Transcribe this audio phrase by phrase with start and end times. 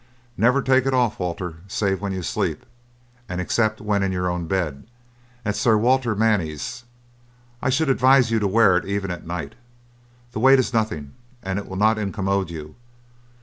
[0.35, 2.65] Never take it off, Walter, save when you sleep;
[3.29, 4.87] and except when in your own bed,
[5.45, 6.85] at Sir Walter Manny's,
[7.61, 9.53] I should advise you to wear it even at night.
[10.31, 12.73] The weight is nothing, and it will not incommode you.